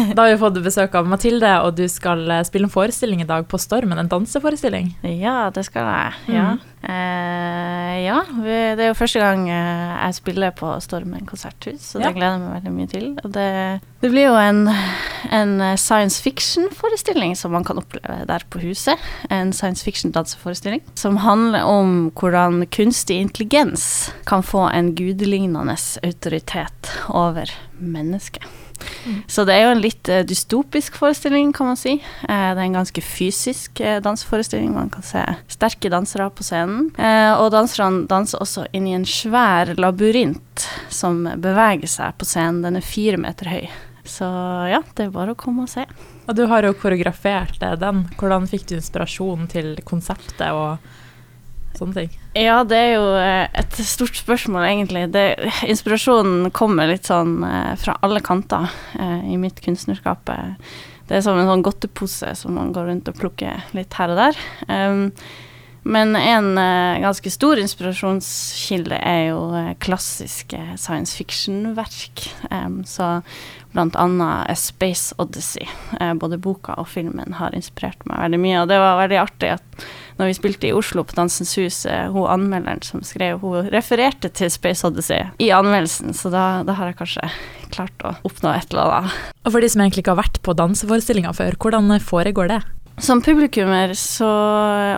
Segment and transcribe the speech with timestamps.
[0.16, 3.28] Da har vi fått besøk av Mathilde, og du skal eh, spille en forestilling i
[3.28, 3.98] dag på Stormen.
[4.00, 4.94] En danseforestilling.
[5.02, 6.36] Ja, det skal jeg.
[6.36, 6.48] Ja.
[6.80, 12.08] Eh, ja det er jo første gang eh, jeg spiller på Stormen konserthus, så Ja.
[12.08, 13.08] det gleder jeg meg veldig mye til.
[13.36, 13.48] Det,
[14.00, 14.62] det blir jo en,
[15.30, 18.96] en eh, science fiction-forestilling som man kan oppleve der på huset.
[19.30, 27.50] En science fiction-danseforestilling som handler om hvordan kunstig intelligens kan få en gudelignende autoritet over
[27.78, 28.44] mennesket.
[29.30, 31.96] Så det er jo en litt eh, dystopisk forestilling, kan man si.
[32.00, 34.72] Eh, det er en ganske fysisk eh, danseforestilling.
[34.74, 36.90] Man kan se sterke dansere på scenen.
[37.40, 42.62] Og danserne danser også inn i en svær labyrint som beveger seg på scenen.
[42.66, 43.70] Den er fire meter høy.
[44.04, 44.26] Så
[44.70, 45.84] ja, det er bare å komme og se.
[46.26, 48.06] Og du har jo koreografert den.
[48.18, 50.80] Hvordan fikk du inspirasjon til konseptet og
[51.78, 52.14] sånne ting?
[52.38, 55.06] Ja, det er jo eh, et stort spørsmål, egentlig.
[55.14, 55.24] Det,
[55.66, 60.30] inspirasjonen kommer litt sånn eh, fra alle kanter eh, i mitt kunstnerskap.
[61.10, 64.20] Det er som en sånn godtepose som man går rundt og plukker litt her og
[64.20, 64.42] der.
[64.70, 65.08] Um,
[65.82, 72.26] men en uh, ganske stor inspirasjonskilde er jo uh, klassiske science fiction-verk.
[72.50, 73.20] Um, så
[73.72, 75.64] blant annet A Space Odyssey.
[75.96, 78.58] Uh, både boka og filmen har inspirert meg veldig mye.
[78.60, 79.86] Og det var veldig artig at
[80.20, 84.50] når vi spilte i Oslo på Dansens Hus, hun anmelderen som skrev, hun refererte til
[84.52, 87.30] Space Odyssey i anmeldelsen, så da, da har jeg kanskje
[87.72, 89.16] klart å oppnå et eller annet.
[89.46, 92.60] Og for de som egentlig ikke har vært på danseforestillinga før, hvordan foregår det?
[93.00, 94.28] Som publikummer så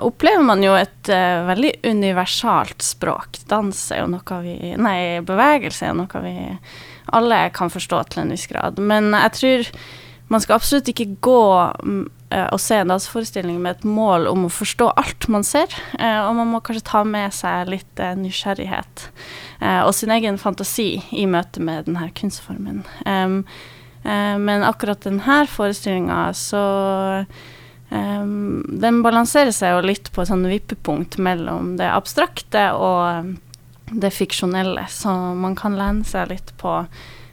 [0.00, 3.42] opplever man jo et uh, veldig universalt språk.
[3.50, 6.34] Dans er jo noe vi Nei, bevegelse er noe vi
[7.12, 8.80] alle kan forstå til en viss grad.
[8.80, 9.68] Men jeg tror
[10.30, 11.42] man skal absolutt ikke gå
[12.30, 16.22] eh, og se en danseforestilling med et mål om å forstå alt man ser, Uh,
[16.28, 19.08] og man må kanskje ta med seg litt nysgjerrighet
[19.60, 22.84] og sin egen fantasi i møte med denne kunstformen.
[23.04, 23.42] Um,
[24.00, 26.62] men akkurat denne forestillinga så
[27.90, 33.32] Um, den balanserer seg jo litt på et sånn vippepunkt mellom det abstrakte og um,
[33.90, 36.84] det fiksjonelle, så man kan lene seg litt på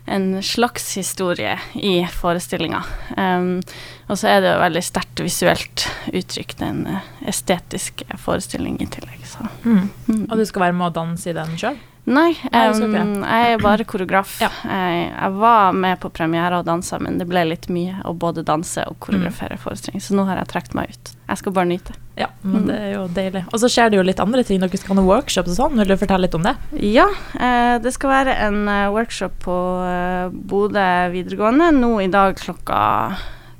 [0.07, 2.79] en slags historie i forestillinga.
[3.17, 3.59] Um,
[4.07, 5.83] og så er det jo veldig sterkt visuelt
[6.15, 6.85] uttrykt, en
[7.27, 9.21] estetiske estetisk forestilling i tillegg.
[9.27, 9.45] Så.
[9.67, 9.89] Mm.
[10.29, 11.77] Og du skal være med å danse i den sjøl?
[12.07, 14.37] Nei, um, jeg er bare koreograf.
[14.39, 14.47] Ja.
[14.63, 18.45] Jeg, jeg var med på premiere og dansa, men det ble litt mye å både
[18.47, 21.11] danse og koreografere forestilling, så nå har jeg trukket meg ut.
[21.27, 21.97] Jeg skal bare nyte.
[22.17, 22.67] Ja, men Mm.
[22.69, 23.41] det er jo deilig.
[23.51, 24.61] Og så skjer det jo litt andre ting.
[24.63, 25.75] Dere skal ha noen workshops og sånn.
[25.77, 26.55] Vil du fortelle litt om det?
[26.81, 32.39] Ja, eh, det skal være en eh, workshop på eh, Bodø videregående nå i dag
[32.39, 33.17] klokka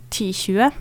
[0.10, 0.72] 10.20.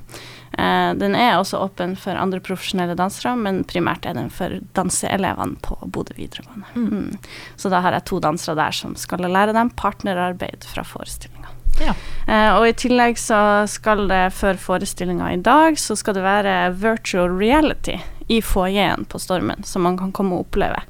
[0.58, 5.60] Eh, den er også åpen for andre profesjonelle dansere, men primært er den for danseelevene
[5.64, 6.70] på Bodø videregående.
[6.74, 6.88] Mm.
[6.88, 7.36] Mm.
[7.60, 11.52] Så da har jeg to dansere der som skal lære dem partnerarbeid fra forestillinga.
[11.76, 11.92] Ja.
[12.24, 16.54] Eh, og i tillegg så skal det før forestillinga i dag, så skal det være
[16.80, 20.80] virtual reality i foajeen på Stormen, som man kan komme og oppleve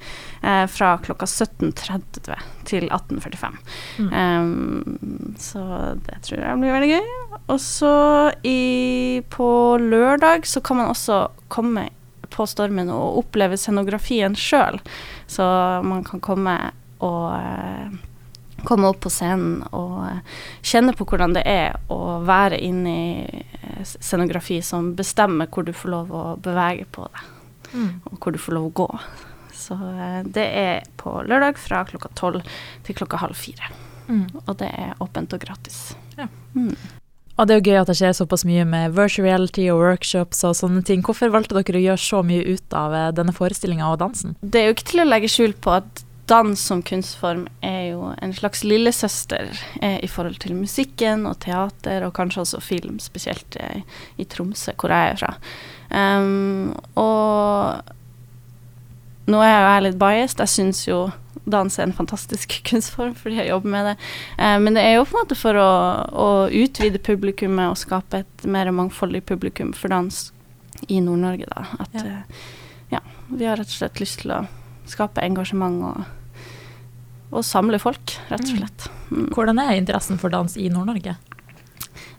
[0.42, 3.58] eh, fra klokka 17.30 til 18.45.
[3.98, 4.12] Mm.
[4.12, 5.62] Um, så
[6.06, 7.12] det tror jeg blir veldig gøy.
[7.46, 7.92] Og så
[9.36, 9.50] på
[9.82, 11.88] lørdag så kan man også komme
[12.32, 14.80] på Stormen og oppleve scenografien sjøl.
[15.30, 15.44] Så
[15.84, 16.56] man kan komme
[17.04, 17.96] og eh,
[18.66, 20.20] komme opp på scenen og eh,
[20.64, 25.72] kjenne på hvordan det er å være inne i eh, scenografi som bestemmer hvor du
[25.76, 27.32] får lov å bevege på deg,
[27.74, 27.88] Mm.
[28.06, 29.00] og hvor du får lov å gå.
[29.52, 32.44] Så eh, det er på lørdag fra klokka tolv
[32.86, 33.72] til klokka halv fire.
[34.08, 34.28] Mm.
[34.46, 35.96] Og det er åpent og gratis.
[36.16, 36.28] Ja.
[36.54, 36.76] Mm.
[37.36, 40.44] Og det er jo gøy at det skjer såpass mye med virtual reality og workshops
[40.48, 41.02] og sånne ting.
[41.04, 44.36] Hvorfor valgte dere å gjøre så mye ut av eh, denne forestillinga og dansen?
[44.40, 47.75] Det er jo ikke til å legge skjul på at dans som kunstform er
[48.06, 49.50] jo en slags lillesøster
[49.82, 53.82] eh, i forhold til musikken og teater, og kanskje også film, spesielt eh,
[54.16, 55.34] i Tromsø, hvor jeg er fra.
[55.90, 57.92] Um, og
[59.30, 60.42] nå er jeg jo jeg litt biased.
[60.42, 60.98] Jeg syns jo
[61.46, 63.96] dans er en fantastisk kunstform fordi jeg jobber med det.
[64.38, 65.70] Eh, men det er jo på en måte for å,
[66.10, 70.26] å utvide publikummet og skape et mer mangfoldig publikum for dans
[70.92, 71.66] i Nord-Norge, da.
[71.80, 72.04] At Ja.
[72.04, 72.44] eh,
[72.90, 73.00] ja,
[73.30, 74.44] vi har rett og slett lyst til å
[74.86, 76.02] skape engasjement og,
[77.32, 78.58] og samle folk, rett og Mm.
[78.58, 78.88] slett.
[79.10, 79.28] Mm.
[79.34, 81.16] Hvordan er interessen for dans i Nord-Norge?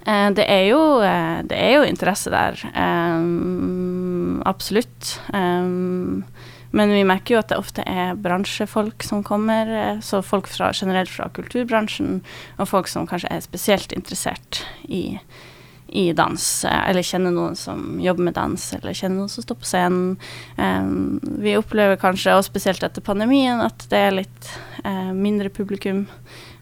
[0.08, 5.20] Eh, det, er jo, eh, det er jo interesse der, um, absolutt.
[5.34, 6.24] Um,
[6.72, 10.72] men vi merker jo at det ofte er bransjefolk som kommer, eh, så folk fra,
[10.76, 12.22] generelt fra kulturbransjen,
[12.58, 15.20] og folk som kanskje er spesielt interessert i,
[15.88, 19.70] i dans, eller kjenner noen som jobber med dans, eller kjenner noen som står på
[19.72, 20.18] scenen.
[20.60, 24.52] Um, vi opplever kanskje, og spesielt etter pandemien, at det er litt
[25.16, 26.06] mindre publikum.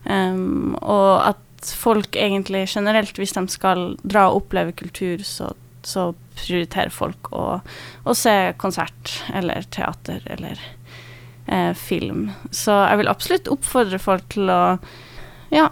[0.06, 5.52] Um, og at at folk egentlig generelt, hvis de skal dra og oppleve kultur, så,
[5.82, 7.60] så prioriterer folk å,
[8.04, 10.60] å, se konsert eller teater eller
[11.46, 12.30] eh, film.
[12.50, 14.76] Så jeg vil absolutt oppfordre folk til å
[15.54, 15.70] ja,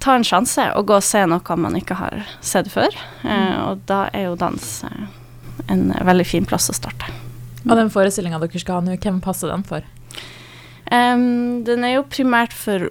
[0.00, 2.90] ta en sjanse og gå og se noe man ikke har sett før.
[3.22, 3.56] Eh, mm.
[3.68, 5.08] og da er jo dans eh,
[5.70, 7.12] en veldig fin plass å starte.
[7.68, 9.84] Og den forestillinga dere skal ha nå, hvem passer den for?
[10.90, 12.90] Um, den er jo primært for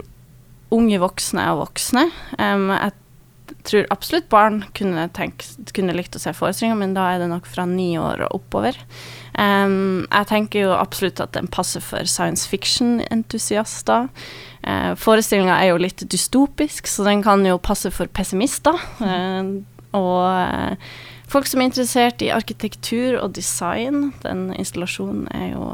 [0.74, 2.07] unge voksne og voksne.
[2.40, 2.96] Um, jeg
[3.68, 7.50] tror absolutt barn kunne, tenkt, kunne likt å se forestillinga, men da er det nok
[7.50, 8.78] fra ni år og oppover.
[9.40, 14.10] Um, jeg tenker jo absolutt at den passer for science fiction-entusiaster.
[14.63, 18.80] Uh, Forestillinga er jo litt dystopisk, så den kan jo passe for pessimister.
[19.00, 19.62] Uh,
[19.98, 20.75] og uh,
[21.30, 24.12] folk som er interessert i arkitektur og design.
[24.25, 25.72] Den installasjonen er jo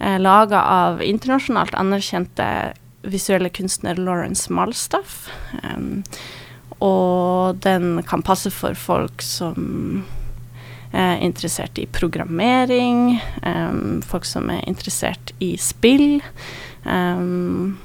[0.00, 2.48] uh, laga av internasjonalt anerkjente
[3.02, 5.28] visuelle kunstner Lawrence Malstaff.
[5.62, 6.02] Um,
[6.78, 10.04] og den kan passe for folk som
[10.92, 16.22] er interessert i programmering, um, folk som er interessert i spill.
[16.84, 17.76] Um,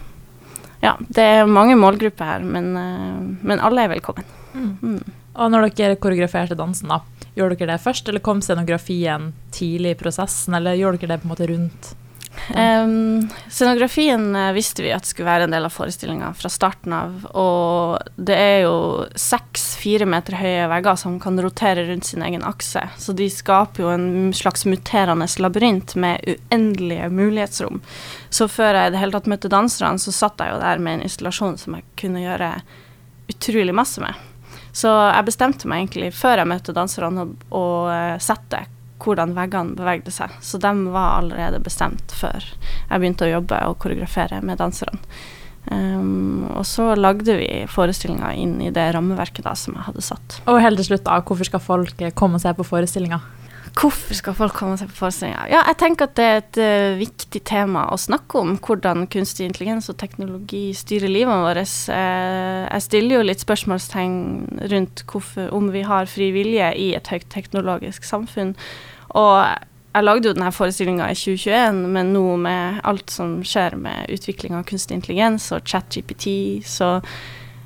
[0.83, 4.27] ja, det er mange målgrupper her, men, uh, men alle er velkommen.
[4.53, 4.71] Mm.
[4.81, 5.19] Mm.
[5.33, 7.01] Og når dere koreograferte dansen, da,
[7.33, 11.27] gjorde dere det først, eller kom scenografien tidlig i prosessen, eller gjorde dere det på
[11.27, 11.93] en måte rundt?
[12.49, 17.13] Um, scenografien uh, visste vi at skulle være en del av forestillinga fra starten av.
[17.39, 18.75] Og det er jo
[19.15, 22.83] seks fire meter høye vegger som kan rotere rundt sin egen akse.
[22.99, 27.81] Så de skaper jo en slags muterende labyrint med uendelige mulighetsrom.
[28.29, 30.99] Så før jeg i det hele tatt møtte danserne, så satt jeg jo der med
[30.99, 32.53] en installasjon som jeg kunne gjøre
[33.31, 34.19] utrolig masse med.
[34.73, 38.65] Så jeg bestemte meg egentlig før jeg møtte danserne å uh, sette
[39.03, 40.33] hvordan veggene bevegde seg.
[40.41, 44.99] Så de var allerede bestemt før jeg begynte å jobbe og koreografere med danserne.
[45.63, 50.41] Um, og så lagde vi forestillinga inn i det rammeverket da som jeg hadde satt.
[50.43, 53.21] Og helt til slutt, da, hvorfor skal folk komme og se på forestillinga?
[53.73, 55.47] Hvorfor skal folk komme seg på forestillinga?
[55.49, 58.53] Ja, jeg tenker at det er et uh, viktig tema å snakke om.
[58.61, 61.73] Hvordan kunstig intelligens og teknologi styrer livet vårt.
[61.89, 64.17] Uh, jeg stiller jo litt spørsmålstegn
[64.71, 68.53] rundt hvorfor, om vi har fri vilje i et høyt teknologisk samfunn.
[69.17, 69.33] Og
[69.93, 74.55] jeg lagde jo denne forestillinga i 2021, men nå med alt som skjer med utvikling
[74.57, 76.27] av kunstig intelligens og ChatGPT,
[76.65, 76.95] så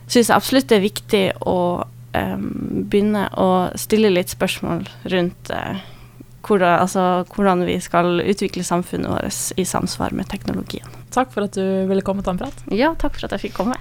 [0.08, 2.50] syns jeg absolutt det er viktig å um,
[2.88, 5.54] begynne å stille litt spørsmål rundt
[6.46, 10.88] hvordan, altså, hvordan, vi skal utvikle samfunnet vårt i samsvar med teknologien.
[11.14, 12.66] Takk for at du ville komme og ta en prat.
[12.72, 13.80] Ja, takk for at jeg fikk komme.